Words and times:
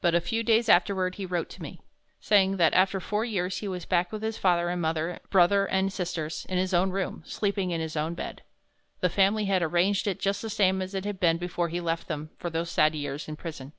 But 0.00 0.14
a 0.14 0.20
few 0.22 0.42
days 0.42 0.70
afterward 0.70 1.16
he 1.16 1.26
wrote 1.26 1.50
to 1.50 1.60
me, 1.60 1.82
saying 2.20 2.56
that 2.56 2.72
after 2.72 3.00
four 3.00 3.26
years 3.26 3.58
he 3.58 3.68
was 3.68 3.84
back 3.84 4.10
with 4.10 4.22
his 4.22 4.38
father 4.38 4.70
and 4.70 4.80
mother, 4.80 5.20
brother 5.28 5.66
and 5.66 5.92
sisters, 5.92 6.46
in 6.48 6.56
his 6.56 6.72
own 6.72 6.88
room, 6.88 7.22
sleeping 7.26 7.70
in 7.70 7.78
his 7.78 7.94
own 7.94 8.14
bed. 8.14 8.40
The 9.00 9.10
family 9.10 9.44
had 9.44 9.62
arranged 9.62 10.06
it 10.06 10.20
just 10.20 10.40
the 10.40 10.48
same 10.48 10.80
as 10.80 10.94
it 10.94 11.04
had 11.04 11.20
been 11.20 11.36
before 11.36 11.68
he 11.68 11.82
left 11.82 12.08
them 12.08 12.30
for 12.38 12.48
those 12.48 12.70
sad 12.70 12.94
years 12.94 13.28
in 13.28 13.36
prison. 13.36 13.72